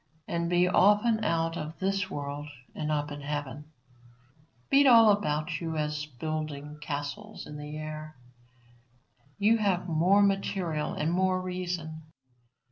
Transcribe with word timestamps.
And 0.27 0.49
be 0.49 0.67
often 0.67 1.23
out 1.23 1.55
of 1.55 1.77
this 1.77 2.09
world 2.09 2.47
and 2.73 2.91
up 2.91 3.11
in 3.11 3.21
heaven. 3.21 3.65
Beat 4.71 4.87
all 4.87 5.11
about 5.11 5.61
you 5.61 5.77
at 5.77 5.95
building 6.17 6.79
castles 6.81 7.45
in 7.45 7.55
the 7.57 7.77
air; 7.77 8.15
you 9.37 9.59
have 9.59 9.87
more 9.87 10.23
material 10.23 10.95
and 10.95 11.11
more 11.11 11.39
reason. 11.39 12.01